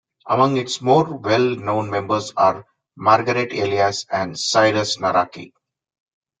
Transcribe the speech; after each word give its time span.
Among 0.27 0.57
its 0.57 0.81
more 0.81 1.03
well 1.03 1.55
known 1.55 1.91
members 1.91 2.33
are 2.35 2.65
Margaret 2.95 3.53
Elias 3.53 4.07
and 4.11 4.33
Sirus 4.33 4.97
Naraqi. 4.99 5.53